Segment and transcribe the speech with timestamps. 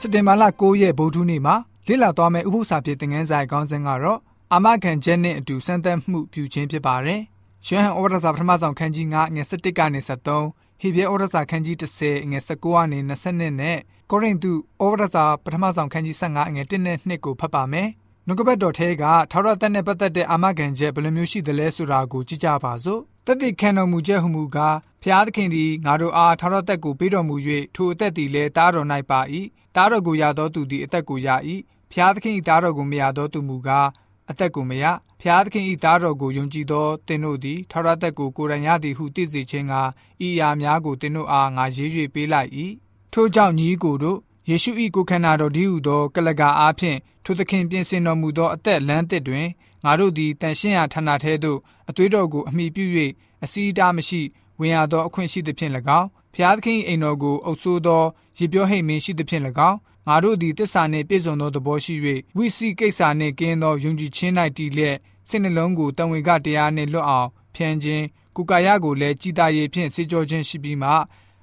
[0.00, 1.54] စက်တင်ဘာလ9ရက်ဗုဒ္ဓနေ့မှာ
[1.88, 4.20] လေ့လာသွားမယ့်ဥပုသ္စာပြေသင်ခန်းစာခေါင်းစဉ်ကတော့
[4.52, 7.20] အာမခံချက်နဲ့အတူစံသက်မှုပြုခြင်းဖြစ်ပါတယ်။
[7.66, 13.78] ရွှဟန်ဩဝါဒစာပထမဆုံးခန်းကြီး9ငွေ17ကနေ73ဟေဘရဲဩဝါဒစာခန်းကြီး10ငွေ19ကနေ20နဲ့
[14.10, 14.56] ကိုရိန္သုဩ
[14.90, 17.88] ဝါဒစာပထမဆုံးခန်းကြီး15ငွေ1နဲ့2ကိုဖတ်ပါမယ်။
[18.26, 27.36] နှုတ်ကပတ်တော်ထဲကထာဝရသက်နဲ့ပတ်သက်တဲ့အာမခံချက်ဘယ်လိုမျိုးရှိသလဲဆိုတာကိုကြည့်ကြပါစို့။ တသက်ခံတော်မူချက်ဟုမူကားဖျားသခင်သည်ငါတို့အားထာဝရသက်ကိုပေးတော်မူ၍
[27.74, 29.20] ထိုအသက်သည်လည်းတားတော်၌ပါ၏။
[29.76, 31.28] တားတော်ကိုရသောသူသည်အသက်ကိုရ၏။
[31.92, 33.88] ဖျားသခင်၏တားတော်ကိုမရသောသူမူကား
[34.30, 34.84] အသက်ကိုမရ
[35.20, 42.50] ဖျားသခင်၏သားတော်ကိုယုံကြည်သောသင်တို့သည်ထာဝရသက်ကိုကိုယ်တိုင်ရသည်ဟုသိစေခြင်းကဤအရာများကိုသင်တို့အားငါရေး၍ပေးလိုက်၏
[43.12, 49.46] ထို့ကြောင့်ညီကိုတို့ယေရှု၏ကိုယ်ခန္ဓာတော်ဒီဟုသောကလကာအားဖြင့်ထိုသခင်ပြင်ဆင်တော်မူသောအသက်လမ်းသစ်တွင်
[49.84, 51.58] ငါတို့သည်တန်ရှင်းရာဌာနထဲသို့
[51.88, 52.84] အသွေးတော်ကိုအမိပြု၍
[53.44, 54.20] အစီအတားမရှိ
[54.60, 58.02] ဝင်ရသောအခွင့်ရှိသဖြင့်၎င်းဖျားသခင်အိမ်တော်ကိုအုပ်ဆိုးသော
[58.38, 59.78] ရေပြောဟိတ်မင်းရှိသဖြင့်၎င်း
[60.08, 61.94] ငါတို့သည်တစ္ဆာနှင့်ပြည့်စုံသောသဘောရှိ၍
[62.36, 64.96] ဝိစီကိစ္စနှင့်ကင်းသောယုံကြည်ခြင်း၌တည်လျက်
[65.28, 68.04] စိတ်နှလုံးကိုတန်ဝင်ကတရားနှင့်လွတ်အောင်ဖြန်းခြင်း
[68.36, 70.90] ကုကာယကိုလည်းကြည်တာရည်ဖြင့်စေကြောခြင်းရှိပြီးမှ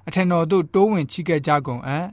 [0.08, 2.06] အထံတော်သို့တိုးဝင်ချီးကပ်ကြကုန်အံ့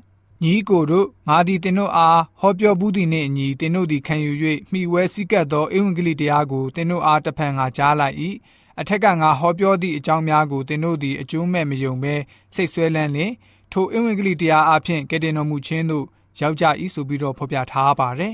[0.43, 4.31] ညီကိုတို့ငါသည်တင်တို့အားဟောပြောဘူးသည်နှင့်အညီတင်တို့သည်ခံယူ၍
[4.71, 8.15] မိဝဲစည်းကပ်သောဧဝံဂေလိတရားကိုတင်တို့အားတဖန်ငါကြားလိုက်၏
[8.79, 12.15] အထက်ကငါဟောပြောသည့်အကြောင်းများကိုတင်တို့သည်အကျိုးမဲ့မယုံဘဲ
[12.55, 13.31] စိတ်ဆွဲလန်းလင်
[13.71, 16.05] ထိုဧဝံဂေလိတရားအဖျင်ကဲတင်တော်မူခြင်းတို့
[16.39, 18.33] ရောက်ကြ၏ဆိုပြီးတော့ဖော်ပြထားပါတယ်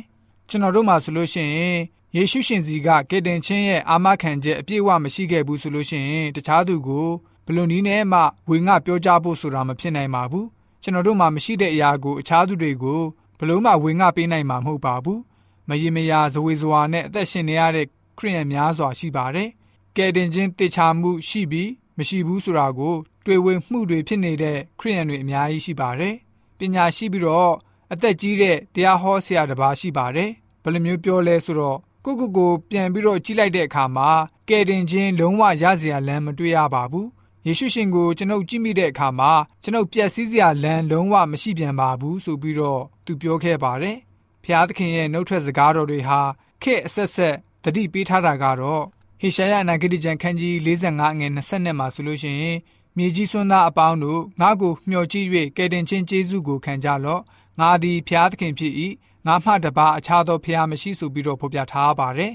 [0.49, 1.79] ကျွန်တော်တို့မှာဆိုလို့ရှိရင်
[2.15, 7.07] ယေရှုရှင်စီကကယ်တင်ခြင်းရဲ့အာမခံချက်အပြည့်အဝမရှိခဲ့ဘူးဆိုလို့ရှိရင်တခြားသူကို
[7.45, 10.47] ဘလို့နီးနဲ့မှဝေငှပြောကြဖို့ဆိုတာမဖြစ်နိုင်ပါဘူး
[10.81, 13.01] ကျွန်တော်တို့မှာမရှိတဲ့အရာကိုအခြားသူတွေကို
[13.39, 15.21] ဘလို့မှဝေငှပေးနိုင်မှာမဟုတ်ပါဘူး
[15.67, 19.49] မယင်မယာဇဝေဇဝါနဲ့အသက်ရှင်နေရတဲ့ခရိယန်များစွာရှိပါတယ်
[19.97, 26.15] ကယ်တင်ခြင်းတေချာမှုရှိပြီးမရှိဘူးဆိုတာကို တွေ့ဝေမှုတွေဖြစ်နေတဲ့ခရိယန်တွေအများကြီးရှိပါတယ်
[26.57, 27.53] ပညာရှိပြီးတော့
[27.93, 30.29] အသက်ကြီးတဲ့တရားဟောဆရာတစ်ပါးရှိပါတယ်
[30.63, 34.09] ဘယ်လိုမျိုးပြောလဲဆိုတော့ကိုကိုကိုပြန်ပြီးတော့ကြီးလိုက်တဲ့အခါမှာ
[34.49, 37.07] ကယ်တင်ခြင်းလုံးဝရစရာလမ်းမတွေ့ရပါဘူး
[37.49, 39.31] ယေရှုရှင်ကိုကျွန်ုပ်ကြည့်မိတဲ့အခါမှာ
[39.63, 43.97] ကျွန်ုပ်ပျက်စီးစရာလမ်းလုံးဝမရှိပြန်ပါဘူးဆိုပြီးတော့သူပြောခဲ့ပါတယ်
[44.43, 46.19] ဖျားသခင်ရဲ့နှုတ်ထွက်စကားတော်တွေဟာ
[46.61, 48.83] ခေတ်အဆက်ဆက်တတိပေးထားတာကတော့
[49.21, 52.57] ဟေရှာယအနာဂတိကျမ်းခန်းကြီး45ငွေ20မှာဆိုလို့ရှိရင်
[52.97, 55.27] မြေကြီးစွန်းသားအပေါင်းတို့ငါ့ကိုမျှော်ကြည့်၍
[55.57, 57.21] ကယ်တင်ခြင်းကျေးဇူးကိုခံကြလော့
[57.59, 58.73] ငါသည်ဖျားသခင်ဖြစ်၏
[59.27, 62.33] ငါမှတပါအခြားသောဖျားမရှိဆိုပြီးတော့ဖော်ပြထားပါတယ်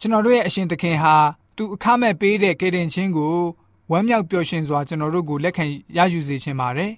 [0.00, 1.16] ကျွန်တော်တို့ရဲ့အရှင်သခင်ဟာ
[1.56, 3.36] သူအခမဲ့ပေးတဲ့ကယ်တင်ခြင်းကို
[3.90, 5.64] ဝမ်းမြောက်ပျော်ရွှင်စွာကျွန်တော်တို့ကိုလက်ခံ
[5.96, 6.92] ရယူစေခြင်းပါတယ်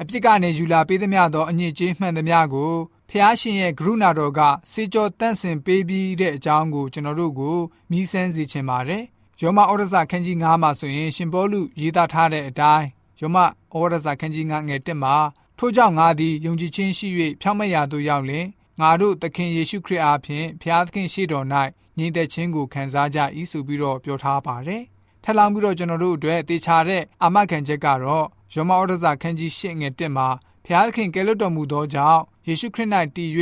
[0.00, 2.72] အပြစ်ကနေယူလာပေးသမျှသောအညစ်အကြေးမှန်သမျှကို
[3.10, 4.40] ဖျားရှင်ရဲ့ကရုဏာတော်က
[4.72, 7.56] စေကြောတန့်စင်ပေးပြီးတဲ့အကြောင်းကိုကျွန်တော်တို့ကို
[7.90, 9.04] မြည်ဆန်းစေခြင်းပါတယ်
[9.40, 12.86] ယောမဩရစာခန်းကြီး9မှာဆိုရင်ရှင်ပေါလုရေးသားထားတဲ့အတိုင်း
[13.20, 13.44] ယောမဩ
[13.92, 15.16] ရစာခန်းကြီး9ငယ်1မှာ
[15.58, 17.08] ထို့ကြောင့်ငါသည်ယုံကြည်ခြင်းရှိ၍
[17.40, 18.46] ဖြောင့်မတ်ရာသို့ရောက်လျင်
[18.80, 21.46] ငါတို့သခင်ယေရှုခရစ်အားဖြင့်ဖျားသခင်ရှိတော်၌
[21.98, 23.18] ညီသက်ခြင်းကိုခံစားကြ၏
[23.50, 24.84] ဆိုပြီးတော့ပြောထားပါတယ်။
[25.24, 30.28] ထပ်လောင်းပြီးတော့ကျွန်တော်တို့အတွက်တေချာတဲ့အာမခံချက်ကတော့ယောမဩဒဇာခန်းကြီး၈ငယ်1မှာ
[30.64, 33.30] ဖျားသခင်ကယ်လွတ်တော်မူသောကြောင့်ယေရှုခရစ်၌တည်၍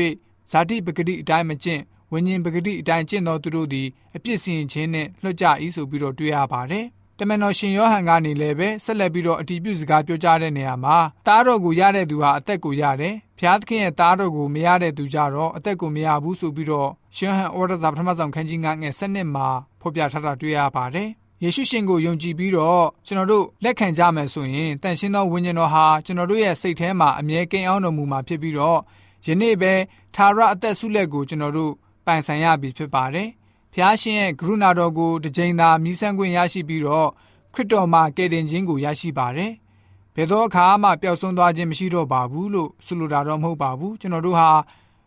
[0.51, 1.83] ဇာတိပဂတိအတိုင်းမကျင့်
[2.13, 6.87] ဝိညာဉ်ပဂတိအတိုင်းကျင့်သောသူတို့သည်အပြစ်စင်ခြင်းနှင့်လွတ်ကြ၏ဆိုပြီးတော့တွေ့ရပါတယ်။
[7.19, 19.49] တမန်တော်ရှင်ယောဟန်ကနေလည်းပဲဆက်လက်ပြီးတော့အတီးပြုစကားပြောကြားတဲ့နေရာမှာတားတော်ကိုရတဲ့သူဟာအသက်ကိုရတယ်။ဖျားသခင်ရဲ့တားတော်ကိုမရတဲ့သူကြတော့အသက်ကိုမရဘူးဆိုပြီးတော့ရှင်ဟန်ဩရစာပထမဆုံးခန်းကြီး9ငယ်7နှစ်မှာ
[19.81, 21.09] ဖော်ပြထားတာတွေ့ရပါတယ်။
[21.43, 28.79] ယေရှုရှင်ကိုယုံကြည်ပြီးတော့ကျွန်တော်တို့လက်ခံကြမယ်ဆိုရင်တန်ရှင်းသောဝိညာဉ်တော်ဟာကျွန်တော်တို့ရဲ့စိတ်ထဲမှာအမြဲကိန်းအောင်တော်မူမှာဖြစ်ပြီးတော့
[29.27, 29.73] ယနေ့ပဲ
[30.15, 31.73] သာရအသက်ဆုလက်ကိုကျွန်တော်တို့
[32.07, 33.29] ပိုင်ဆိုင်ရပြီဖြစ်ပါတယ်
[33.75, 37.09] ဖျားရှင်ရဲ့ကရုဏာတော်ကိုတစ်ကြိမ်သာမြည်ဆန်းခွင့်ရရှိပြီးတော့
[37.55, 39.53] ခရစ်တော်မှာကယ်တင်ခြင်းကိုရရှိပါတယ်။
[40.15, 44.51] ဘယ်သောအခါမှပျောက်ဆုံးသွားခြင်းမရှိတော့ပါဘူးလို့ဆိုလိုတာတော့မဟုတ်ပါဘူး။ကျွန်တော်တို့ဟာ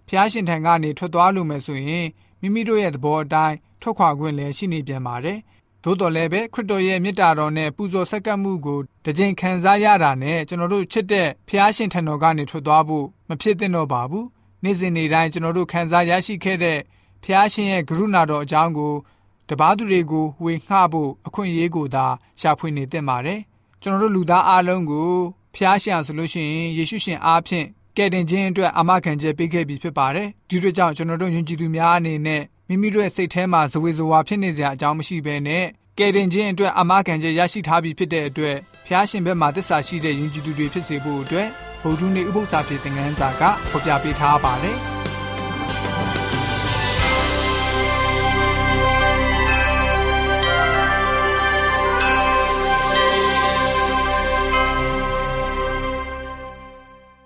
[0.07, 2.05] ဖျားရှင်ထံကနေထွက်သွားလို့မယ်ဆိုရင်
[2.41, 5.39] မိမိတို့ရဲ့သဘောအတိုင်းထွက်ခွာခွင့်လည်းရှိနေပြန်ပါတယ်။
[5.83, 14.25] သို့တော်လည်းပဲခရစ်တော်ရဲ့မေတ္တာတော်နဲ့ပူဇော်ဆက်ကပ်မှုကိုတစ်ကြိမ်ခံစားရတာနဲ့ကျွန်တော်တို့ချစ်တဲ့ဖျားရှင်ထံတော်ကနေထွက်သွားဖို့မဖြစ်သင့်တော့ပါဘူး။
[14.63, 16.79] နေ့စဉ်နေ့တိုင်းကျွန်တော်တို့ခံစားရရှိခဲ့တဲ့
[17.23, 18.93] ဖျားရှင်ရဲ့ကရုဏာတော်အကြောင်းကို
[19.49, 22.05] တပားသူတွေကိုဝေငှဖို့အခွင့်အရေးကိုသာ
[22.41, 23.39] ရှာဖွေနေသင့်ပါတယ်
[23.81, 25.09] ကျွန်တော်တို့လူသားအလုံးကို
[25.55, 27.65] ဖျားရှင်ဆိုလို့ရှိရင်ယေရှုရှင်အားဖြင့်
[27.97, 32.41] ကယ်တင်ခြင်းအတွက်အာမခံချက်ပေးခဲ့ပြီးဖြစ်ပါတယ်ဒီတို့ကြောင့်ကျွန်တော်တို့ယဉ်ကျေးသူများအနေနဲ့
[32.73, 35.65] မိမိတို့ရဲ့စိတ်ထဲမှာဇဝေဇဝါဖြစ်နေစရာအကြောင်းမရှိဘဲနဲ့
[35.97, 41.47] ကယ်တင်ခြင်းအတွက်အာမခံချက်ရရှိထားပြီးဖြစ်တဲ့အတွက်ဖျားရှင်ဘက်မှာသစ္စာရှိတဲ့ယဉ်ကျေးသူတွေဖြစ်စေဖို့အတွက်
[41.83, 44.92] ဗုဒ္ဓနည်းဥပုသ္စာပြေသင်ခန်းစာကဖော်ပြပေးထားပါတယ်